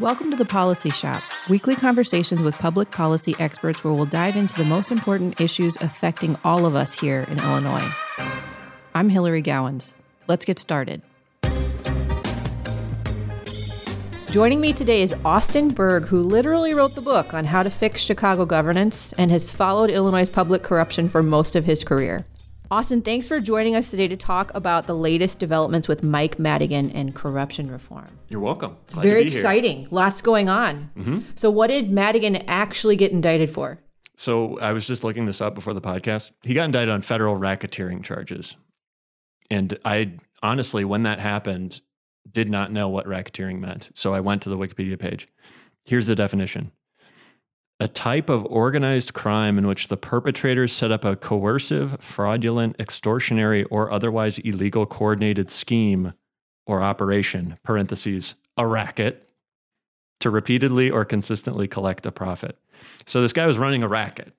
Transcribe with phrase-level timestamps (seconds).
[0.00, 4.54] Welcome to the Policy Shop, weekly conversations with public policy experts where we'll dive into
[4.54, 7.90] the most important issues affecting all of us here in Illinois.
[8.94, 9.94] I'm Hilary Gowins.
[10.28, 11.02] Let's get started.
[14.30, 18.00] Joining me today is Austin Berg, who literally wrote the book on how to fix
[18.00, 22.24] Chicago governance and has followed Illinois' public corruption for most of his career.
[22.70, 26.90] Austin, thanks for joining us today to talk about the latest developments with Mike Madigan
[26.90, 28.18] and corruption reform.
[28.28, 28.76] You're welcome.
[28.84, 29.80] It's Glad very exciting.
[29.80, 29.88] Here.
[29.90, 30.90] Lots going on.
[30.94, 31.20] Mm-hmm.
[31.34, 33.78] So, what did Madigan actually get indicted for?
[34.16, 36.32] So, I was just looking this up before the podcast.
[36.42, 38.54] He got indicted on federal racketeering charges.
[39.50, 41.80] And I honestly, when that happened,
[42.30, 43.90] did not know what racketeering meant.
[43.94, 45.26] So, I went to the Wikipedia page.
[45.86, 46.72] Here's the definition
[47.80, 53.64] a type of organized crime in which the perpetrators set up a coercive, fraudulent, extortionary,
[53.70, 56.12] or otherwise illegal coordinated scheme
[56.66, 59.28] or operation, parentheses, a racket,
[60.20, 62.58] to repeatedly or consistently collect a profit.
[63.06, 64.32] So this guy was running a racket,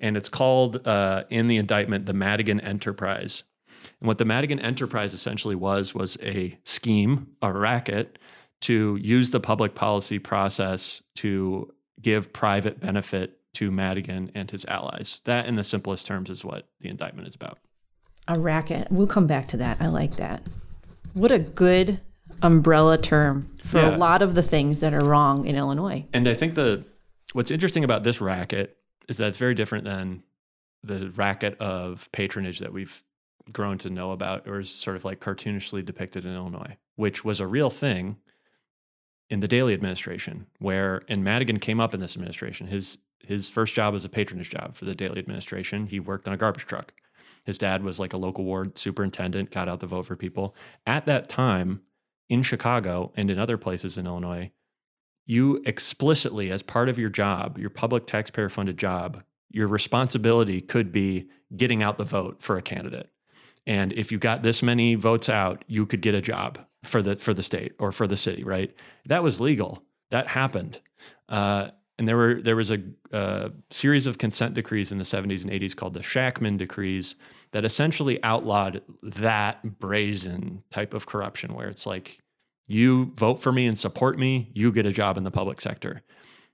[0.00, 3.42] and it's called uh, in the indictment the Madigan Enterprise.
[4.00, 8.18] And what the Madigan Enterprise essentially was was a scheme, a racket,
[8.62, 15.20] to use the public policy process to give private benefit to Madigan and his allies.
[15.24, 17.58] That, in the simplest terms, is what the indictment is about.
[18.28, 18.88] A racket.
[18.90, 19.78] We'll come back to that.
[19.80, 20.42] I like that.
[21.14, 22.00] What a good
[22.42, 23.96] umbrella term for yeah.
[23.96, 26.06] a lot of the things that are wrong in Illinois.
[26.12, 26.84] And I think the
[27.32, 28.76] what's interesting about this racket
[29.08, 30.22] is that it's very different than
[30.82, 33.02] the racket of patronage that we've
[33.52, 37.40] grown to know about or is sort of like cartoonishly depicted in Illinois, which was
[37.40, 38.16] a real thing
[39.30, 42.66] in the Daley administration, where and Madigan came up in this administration.
[42.66, 45.86] His his first job was a patronage job for the Daley administration.
[45.86, 46.92] He worked on a garbage truck.
[47.44, 50.54] His dad was like a local ward superintendent, got out the vote for people.
[50.86, 51.82] At that time,
[52.28, 54.50] in Chicago and in other places in Illinois,
[55.26, 60.92] you explicitly, as part of your job, your public taxpayer funded job, your responsibility could
[60.92, 63.10] be getting out the vote for a candidate.
[63.66, 67.16] And if you got this many votes out, you could get a job for the
[67.16, 68.72] for the state or for the city, right?
[69.06, 69.82] That was legal.
[70.10, 70.80] That happened.
[71.28, 71.68] Uh,
[71.98, 72.78] and there were there was a,
[73.12, 77.16] a, series of consent decrees in the 70s and 80s called the Shakman decrees
[77.50, 82.18] that essentially outlawed that brazen type of corruption where it's like
[82.68, 86.02] you vote for me and support me, you get a job in the public sector.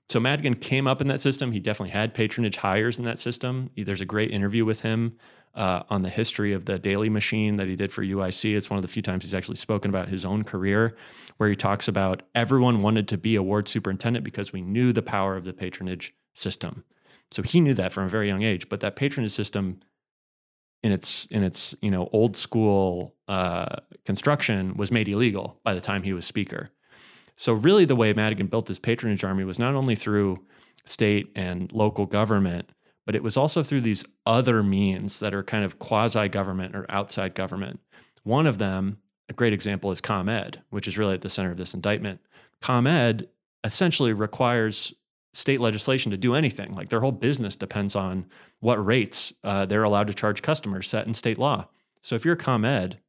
[0.09, 1.51] So Madigan came up in that system.
[1.51, 3.71] He definitely had patronage hires in that system.
[3.75, 5.17] There's a great interview with him
[5.55, 8.55] uh, on the history of the Daley machine that he did for UIC.
[8.55, 10.95] It's one of the few times he's actually spoken about his own career,
[11.37, 15.01] where he talks about everyone wanted to be a ward superintendent because we knew the
[15.01, 16.83] power of the patronage system.
[17.31, 18.69] So he knew that from a very young age.
[18.69, 19.79] But that patronage system,
[20.83, 25.81] in its in its you know old school uh, construction, was made illegal by the
[25.81, 26.69] time he was speaker.
[27.35, 30.45] So really, the way Madigan built his patronage army was not only through
[30.85, 32.69] state and local government,
[33.05, 36.85] but it was also through these other means that are kind of quasi government or
[36.89, 37.79] outside government.
[38.23, 38.97] One of them,
[39.29, 42.19] a great example, is ComEd, which is really at the center of this indictment.
[42.61, 43.27] ComEd
[43.63, 44.93] essentially requires
[45.33, 46.71] state legislation to do anything.
[46.71, 48.25] Like their whole business depends on
[48.61, 51.67] what rates uh, they're allowed to charge customers set in state law.
[52.01, 52.99] So if you're ComEd,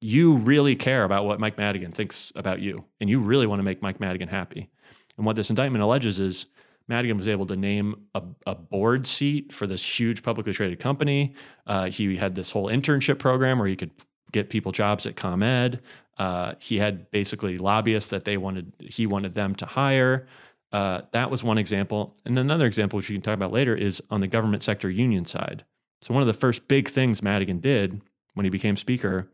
[0.00, 3.64] you really care about what Mike Madigan thinks about you, and you really want to
[3.64, 4.70] make Mike Madigan happy.
[5.16, 6.46] And what this indictment alleges is
[6.88, 11.34] Madigan was able to name a, a, board seat for this huge publicly traded company.
[11.66, 13.90] Uh, he had this whole internship program where he could
[14.32, 15.80] get people jobs at ComEd.
[16.18, 20.26] Uh, he had basically lobbyists that they wanted, he wanted them to hire.
[20.72, 22.16] Uh, that was one example.
[22.24, 25.24] And another example, which we can talk about later, is on the government sector union
[25.24, 25.64] side.
[26.02, 28.00] So, one of the first big things Madigan did
[28.34, 29.30] when he became Speaker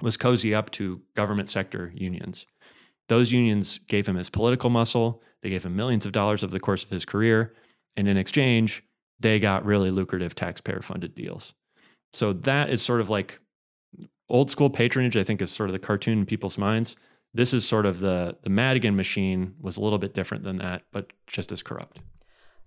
[0.00, 2.46] was cozy up to government sector unions.
[3.08, 5.22] Those unions gave him his political muscle.
[5.42, 7.54] They gave him millions of dollars over the course of his career.
[7.96, 8.84] And in exchange,
[9.18, 11.54] they got really lucrative taxpayer funded deals.
[12.12, 13.40] So that is sort of like
[14.28, 16.96] old school patronage, I think, is sort of the cartoon in people's minds.
[17.34, 20.82] This is sort of the the Madigan machine was a little bit different than that,
[20.92, 22.00] but just as corrupt.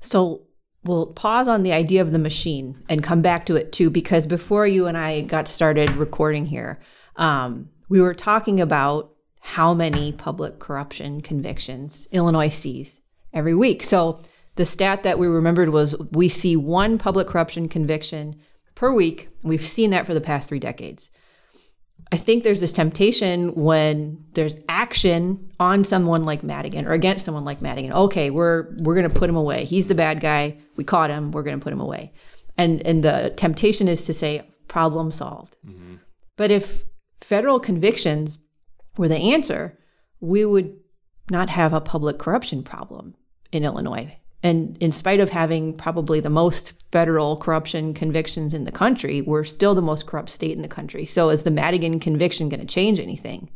[0.02, 0.44] So
[0.84, 4.26] we'll pause on the idea of the machine and come back to it too, because
[4.26, 6.80] before you and I got started recording here,
[7.22, 13.00] um, we were talking about how many public corruption convictions Illinois sees
[13.32, 13.84] every week.
[13.84, 14.20] So
[14.56, 18.36] the stat that we remembered was we see one public corruption conviction
[18.76, 19.30] per week.
[19.44, 21.10] We've seen that for the past three decades.
[22.12, 27.46] I think there's this temptation when there's action on someone like Madigan or against someone
[27.46, 27.94] like Madigan.
[27.94, 29.64] Okay, we're we're going to put him away.
[29.64, 30.58] He's the bad guy.
[30.76, 31.32] We caught him.
[31.32, 32.12] We're going to put him away.
[32.58, 35.56] And and the temptation is to say problem solved.
[35.66, 35.96] Mm-hmm.
[36.36, 36.84] But if
[37.22, 38.40] federal convictions
[38.98, 39.78] were the answer,
[40.20, 40.78] we would
[41.30, 43.16] not have a public corruption problem
[43.52, 44.18] in Illinois.
[44.44, 49.44] And in spite of having probably the most federal corruption convictions in the country, we're
[49.44, 51.06] still the most corrupt state in the country.
[51.06, 53.50] So is the Madigan conviction going to change anything?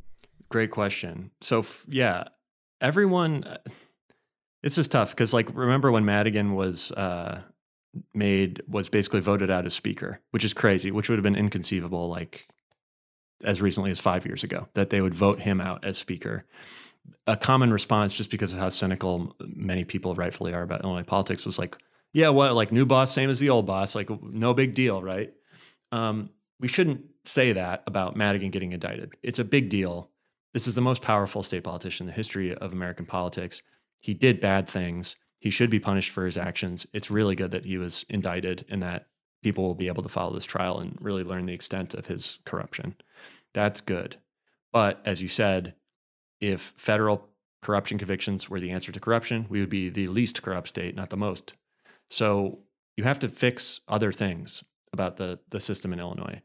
[0.50, 1.32] Great question.
[1.42, 2.26] So, f- yeah,
[2.82, 3.58] everyone, uh,
[4.62, 7.42] it's just tough because, like, remember when Madigan was uh,
[8.14, 12.10] made, was basically voted out as speaker, which is crazy, which would have been inconceivable,
[12.10, 12.48] like,
[13.46, 16.46] as recently as five years ago, that they would vote him out as speaker
[17.28, 21.46] a common response, just because of how cynical many people rightfully are about Illinois politics,
[21.46, 21.78] was like,
[22.14, 25.34] yeah, what, like new boss, same as the old boss, like no big deal, right?
[25.92, 29.14] Um, we shouldn't say that about Madigan getting indicted.
[29.24, 30.10] It's a big deal.
[30.54, 33.62] This is the most powerful state politician in the history of American politics.
[34.00, 35.16] He did bad things.
[35.40, 36.88] He should be punished for his actions.
[36.94, 39.08] It's really good that he was indicted and that
[39.46, 42.40] people will be able to follow this trial and really learn the extent of his
[42.46, 42.96] corruption.
[43.54, 44.18] That's good.
[44.74, 45.76] But as you said,
[46.42, 47.30] if federal
[47.62, 51.12] corruption convictions were the answer to corruption, we would be the least corrupt state, not
[51.12, 51.54] the most.
[52.10, 52.58] So
[52.98, 56.42] you have to fix other things about the, the system in Illinois.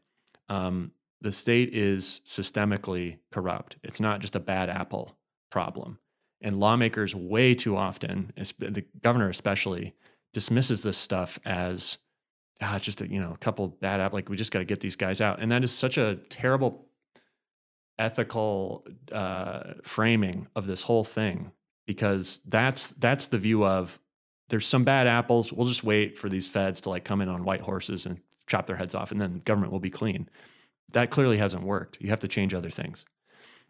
[0.47, 3.77] Um, the state is systemically corrupt.
[3.83, 5.17] It's not just a bad apple
[5.49, 5.97] problem.
[6.39, 9.95] And lawmakers, way too often, the governor especially,
[10.33, 11.97] dismisses this stuff as
[12.61, 14.17] ah, just a, you know a couple bad apple.
[14.17, 16.87] Like we just got to get these guys out, and that is such a terrible
[17.99, 21.51] ethical uh, framing of this whole thing
[21.85, 23.99] because that's that's the view of
[24.49, 25.53] there's some bad apples.
[25.53, 28.67] We'll just wait for these feds to like come in on white horses and chop
[28.67, 30.29] their heads off, and then government will be clean.
[30.93, 31.99] That clearly hasn't worked.
[32.01, 33.05] You have to change other things.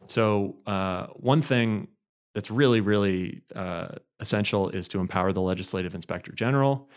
[0.07, 1.87] So uh, one thing
[2.33, 3.89] that's really really uh,
[4.19, 6.89] essential is to empower the legislative inspector general.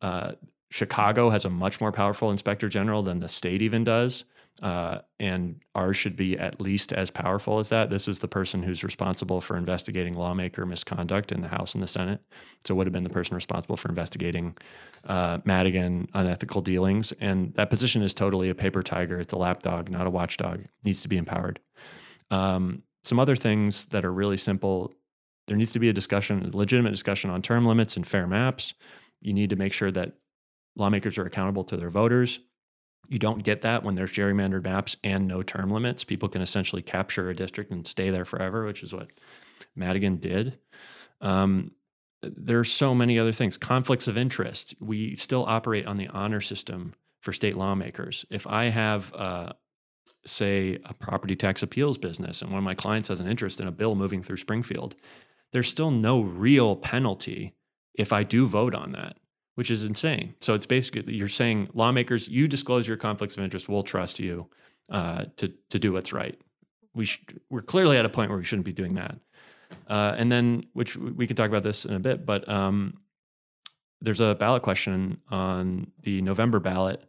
[0.00, 0.32] Uh,
[0.74, 4.24] Chicago has a much more powerful inspector general than the state even does.
[4.60, 7.90] Uh, and ours should be at least as powerful as that.
[7.90, 11.86] This is the person who's responsible for investigating lawmaker misconduct in the House and the
[11.86, 12.20] Senate.
[12.66, 14.56] So would have been the person responsible for investigating
[15.04, 17.12] uh, Madigan unethical dealings.
[17.20, 19.20] And that position is totally a paper tiger.
[19.20, 20.58] It's a lapdog, not a watchdog.
[20.58, 21.60] It needs to be empowered.
[22.32, 24.92] Um, some other things that are really simple.
[25.46, 28.74] There needs to be a discussion, a legitimate discussion on term limits and fair maps.
[29.20, 30.14] You need to make sure that
[30.76, 32.40] lawmakers are accountable to their voters
[33.08, 36.04] you don't get that when there's gerrymandered maps and no term limits.
[36.04, 39.08] People can essentially capture a district and stay there forever, which is what
[39.76, 40.58] Madigan did.
[41.20, 41.72] Um,
[42.22, 43.58] there are so many other things.
[43.58, 44.74] Conflicts of interest.
[44.80, 48.24] We still operate on the honor system for state lawmakers.
[48.30, 49.52] If I have, uh,
[50.26, 53.66] say, a property tax appeals business and one of my clients has an interest in
[53.66, 54.96] a bill moving through Springfield,
[55.52, 57.54] there's still no real penalty
[57.94, 59.16] if I do vote on that
[59.54, 60.34] which is insane.
[60.40, 64.48] So it's basically you're saying lawmakers, you disclose your conflicts of interest, we'll trust you
[64.90, 66.38] uh, to to do what's right.
[66.94, 69.16] We should, we're clearly at a point where we shouldn't be doing that.
[69.88, 72.98] Uh, and then, which we could talk about this in a bit, but um,
[74.00, 77.02] there's a ballot question on the November ballot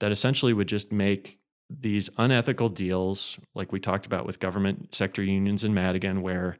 [0.00, 1.38] that essentially would just make
[1.70, 6.58] these unethical deals, like we talked about with government sector unions in Madigan, where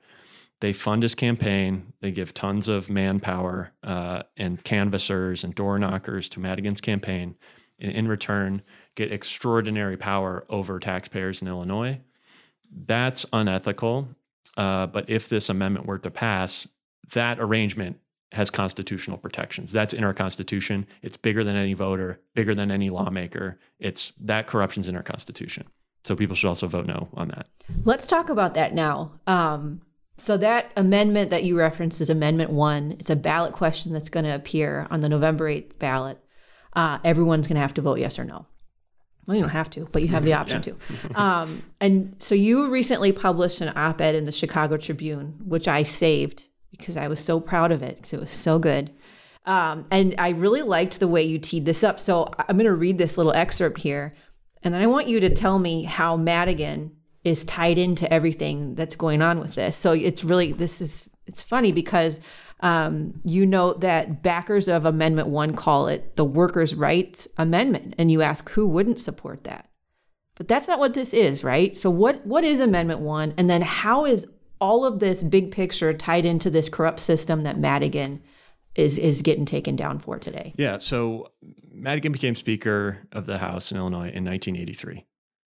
[0.65, 1.93] they fund his campaign.
[2.01, 7.37] They give tons of manpower uh, and canvassers and door knockers to Madigan's campaign,
[7.79, 8.63] and in return,
[8.95, 12.01] get extraordinary power over taxpayers in Illinois.
[12.87, 14.09] That's unethical.
[14.57, 16.67] Uh, but if this amendment were to pass,
[17.13, 17.99] that arrangement
[18.33, 19.71] has constitutional protections.
[19.71, 20.87] That's in our constitution.
[21.03, 23.59] It's bigger than any voter, bigger than any lawmaker.
[23.79, 25.67] It's that corruption's in our constitution.
[26.05, 27.49] So people should also vote no on that.
[27.85, 29.13] Let's talk about that now.
[29.27, 29.83] Um,
[30.17, 32.97] so that amendment that you referenced is Amendment One.
[33.01, 36.19] It's a ballot question that's going to appear on the November eighth ballot.
[36.73, 38.47] Uh, everyone's going to have to vote yes or no.
[39.27, 40.73] Well, you don't have to, but you have the option yeah.
[40.73, 41.15] to.
[41.21, 46.49] Um, and so you recently published an op-ed in the Chicago Tribune, which I saved
[46.71, 48.93] because I was so proud of it because it was so good.
[49.47, 52.01] Um, and I really liked the way you teed this up.
[52.01, 54.15] So I'm going to read this little excerpt here,
[54.63, 56.93] and then I want you to tell me how Madigan
[57.25, 59.77] is tied into everything that's going on with this.
[59.77, 62.21] So it's really this is it's funny because
[62.61, 68.11] um, you know that backers of Amendment One call it the workers' rights amendment, and
[68.11, 69.69] you ask who wouldn't support that.
[70.37, 71.77] But that's not what this is, right?
[71.77, 74.27] So what what is Amendment One, and then how is
[74.61, 78.23] all of this big picture tied into this corrupt system that Madigan
[78.75, 80.55] is is getting taken down for today?
[80.59, 80.77] Yeah.
[80.77, 81.33] So
[81.73, 85.07] Madigan became Speaker of the House in Illinois in 1983.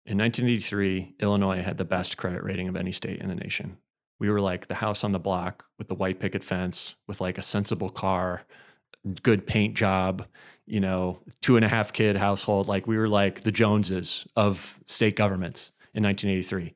[0.08, 3.76] In 1983, Illinois had the best credit rating of any state in the nation.
[4.18, 7.36] We were like the house on the block with the white picket fence, with like
[7.36, 8.40] a sensible car,
[9.22, 10.26] good paint job,
[10.64, 12.68] you know, two and a half kid household.
[12.68, 16.74] Like we were like the Joneses of state governments in 1983.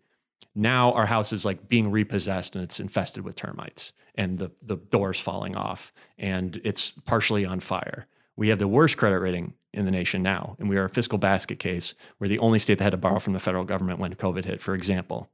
[0.54, 4.76] now our house is like being repossessed and it's infested with termites and the, the
[4.76, 8.06] doors falling off and it's partially on fire.
[8.36, 11.18] We have the worst credit rating in the nation now, and we are a fiscal
[11.18, 11.94] basket case.
[12.18, 14.60] We're the only state that had to borrow from the federal government when COVID hit,
[14.60, 15.30] for example.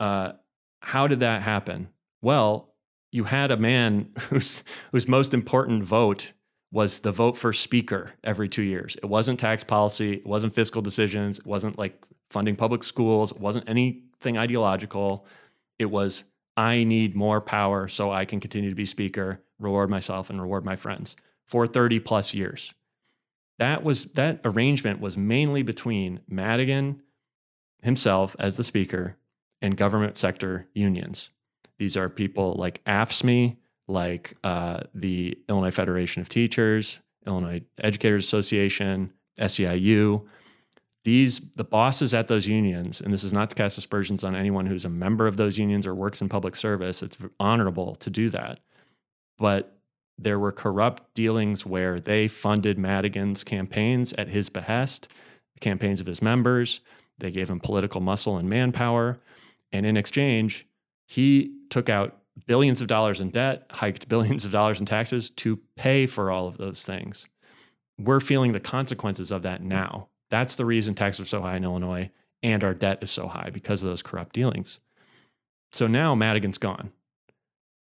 [0.00, 0.32] Uh,
[0.80, 1.88] how did that happen?
[2.22, 2.74] Well,
[3.12, 4.62] you had a man whose
[4.92, 6.32] whose most important vote
[6.72, 8.96] was the vote for speaker every two years.
[8.96, 13.40] It wasn't tax policy, it wasn't fiscal decisions, it wasn't like funding public schools, it
[13.40, 15.26] wasn't anything ideological.
[15.78, 16.24] It was
[16.56, 20.64] I need more power so I can continue to be speaker, reward myself and reward
[20.64, 21.14] my friends
[21.46, 22.72] for 30 plus years.
[23.58, 27.02] That was that arrangement was mainly between Madigan
[27.82, 29.16] himself as the speaker
[29.62, 31.30] and government sector unions.
[31.78, 33.56] These are people like AFSCME,
[33.88, 40.26] like uh, the Illinois Federation of Teachers, Illinois Educators Association, SEIU.
[41.04, 44.66] These the bosses at those unions, and this is not to cast aspersions on anyone
[44.66, 47.02] who's a member of those unions or works in public service.
[47.02, 48.58] It's honorable to do that,
[49.38, 49.75] but
[50.18, 55.08] there were corrupt dealings where they funded Madigan's campaigns at his behest,
[55.54, 56.80] the campaigns of his members.
[57.18, 59.18] They gave him political muscle and manpower.
[59.72, 60.66] And in exchange,
[61.06, 65.58] he took out billions of dollars in debt, hiked billions of dollars in taxes to
[65.76, 67.26] pay for all of those things.
[67.98, 70.08] We're feeling the consequences of that now.
[70.28, 72.10] That's the reason taxes are so high in Illinois
[72.42, 74.78] and our debt is so high because of those corrupt dealings.
[75.72, 76.92] So now Madigan's gone.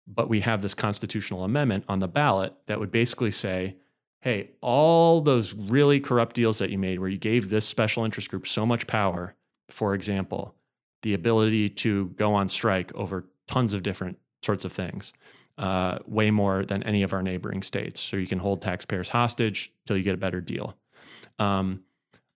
[0.06, 3.76] But we have this constitutional amendment on the ballot that would basically say,
[4.20, 8.30] hey, all those really corrupt deals that you made where you gave this special interest
[8.30, 9.34] group so much power,
[9.68, 10.54] for example,
[11.02, 15.12] the ability to go on strike over tons of different sorts of things,
[15.58, 18.00] uh, way more than any of our neighboring states.
[18.00, 20.75] So you can hold taxpayers hostage till you get a better deal.
[21.38, 21.82] Um,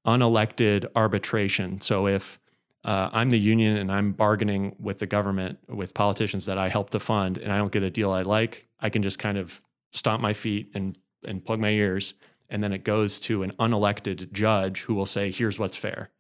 [0.06, 1.80] unelected arbitration.
[1.80, 2.38] So if
[2.84, 6.90] uh, I'm the union and I'm bargaining with the government, with politicians that I help
[6.90, 9.60] to fund, and I don't get a deal I like, I can just kind of
[9.90, 12.14] stomp my feet and and plug my ears,
[12.48, 16.10] and then it goes to an unelected judge who will say, "Here's what's fair,"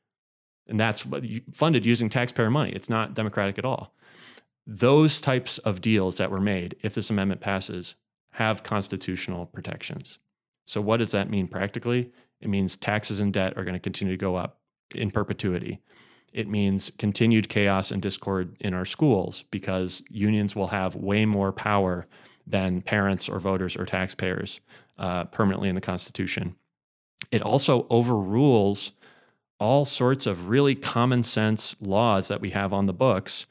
[0.66, 1.06] and that's
[1.52, 2.72] funded using taxpayer money.
[2.72, 3.94] It's not democratic at all.
[4.66, 7.94] Those types of deals that were made, if this amendment passes,
[8.32, 10.18] have constitutional protections.
[10.64, 12.10] So, what does that mean practically?
[12.40, 14.60] It means taxes and debt are going to continue to go up
[14.94, 15.80] in perpetuity
[16.32, 21.52] it means continued chaos and discord in our schools because unions will have way more
[21.52, 22.06] power
[22.46, 24.60] than parents or voters or taxpayers
[24.98, 26.54] uh, permanently in the Constitution.
[27.30, 28.92] It also overrules
[29.60, 33.46] all sorts of really common sense laws that we have on the books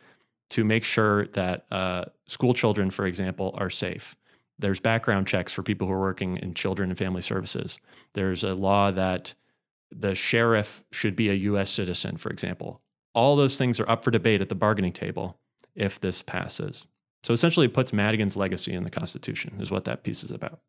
[0.49, 4.15] to make sure that uh, school children, for example, are safe.
[4.59, 7.77] There's background checks for people who are working in children and family services.
[8.13, 9.35] There's a law that
[9.91, 12.81] the sheriff should be a US citizen, for example.
[13.13, 15.39] All those things are up for debate at the bargaining table
[15.75, 16.85] if this passes.
[17.23, 20.59] So essentially, it puts Madigan's legacy in the Constitution, is what that piece is about.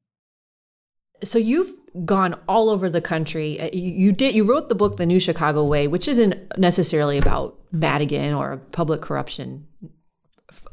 [1.24, 1.72] So you've
[2.04, 3.60] gone all over the country.
[3.60, 4.34] Uh, you, you, did.
[4.34, 9.02] You wrote the book, The New Chicago Way, which isn't necessarily about Madigan or public
[9.02, 9.66] corruption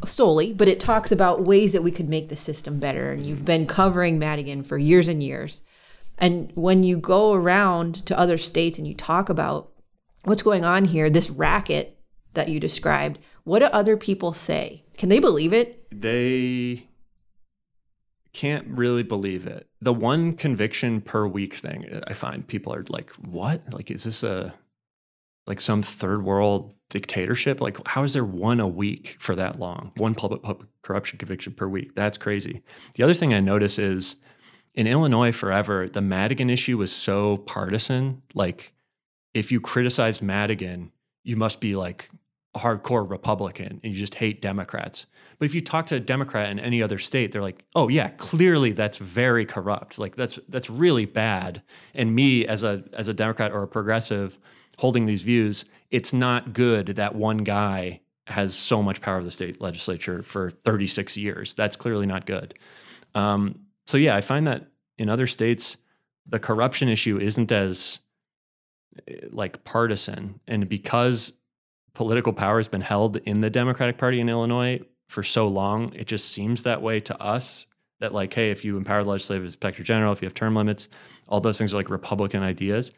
[0.05, 3.11] solely, but it talks about ways that we could make the system better.
[3.11, 5.61] And you've been covering Madigan for years and years.
[6.17, 9.71] And when you go around to other states and you talk about
[10.23, 11.97] what's going on here, this racket
[12.33, 14.83] that you described, what do other people say?
[14.97, 15.87] Can they believe it?
[15.91, 16.87] They
[18.33, 19.67] can't really believe it.
[19.81, 23.61] The one conviction per week thing, I find people are like, what?
[23.73, 24.53] Like, is this a,
[25.47, 27.61] like some third world dictatorship?
[27.61, 29.91] Like, how is there one a week for that long?
[29.97, 31.95] One public, public corruption conviction per week.
[31.95, 32.61] That's crazy.
[32.95, 34.17] The other thing I notice is
[34.75, 38.21] in Illinois forever, the Madigan issue was so partisan.
[38.33, 38.73] Like,
[39.33, 40.91] if you criticize Madigan,
[41.23, 42.09] you must be like
[42.53, 45.07] a hardcore Republican and you just hate Democrats.
[45.37, 48.09] But if you talk to a Democrat in any other state, they're like, "Oh yeah,
[48.09, 49.99] clearly that's very corrupt.
[49.99, 51.61] Like that's that's really bad."
[51.93, 54.37] And me as a as a Democrat or a progressive
[54.77, 59.31] holding these views, it's not good that one guy has so much power of the
[59.31, 61.53] state legislature for 36 years.
[61.53, 62.55] That's clearly not good.
[63.13, 65.77] Um, so yeah, I find that in other states,
[66.27, 67.99] the corruption issue isn't as
[69.07, 71.33] eh, like partisan, and because
[71.93, 76.07] political power has been held in the Democratic Party in Illinois for so long, it
[76.07, 77.67] just seems that way to us.
[78.01, 80.89] That like, hey, if you empower the legislative inspector general, if you have term limits,
[81.29, 82.91] all those things are like Republican ideas.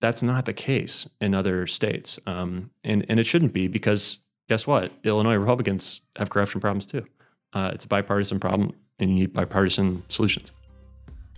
[0.00, 4.66] That's not the case in other states, um, and and it shouldn't be because guess
[4.66, 4.90] what?
[5.04, 7.06] Illinois Republicans have corruption problems too.
[7.52, 8.72] Uh, it's a bipartisan problem
[9.02, 10.52] and you need bipartisan solutions.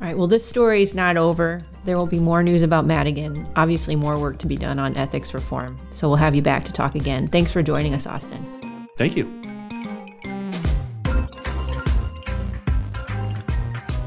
[0.00, 1.64] All right, well, this story is not over.
[1.84, 3.48] There will be more news about Madigan.
[3.56, 5.78] Obviously, more work to be done on ethics reform.
[5.90, 7.28] So we'll have you back to talk again.
[7.28, 8.88] Thanks for joining us, Austin.
[8.98, 9.24] Thank you.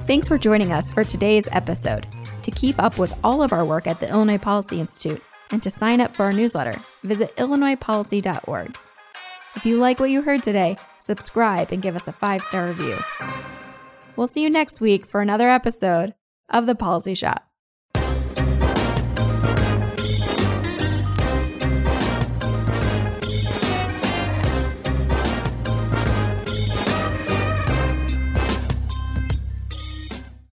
[0.05, 2.07] Thanks for joining us for today's episode.
[2.43, 5.21] To keep up with all of our work at the Illinois Policy Institute
[5.51, 8.77] and to sign up for our newsletter, visit illinoispolicy.org.
[9.57, 12.95] If you like what you heard today, subscribe and give us a five star review.
[14.15, 16.13] We'll see you next week for another episode
[16.47, 17.46] of The Policy Shop.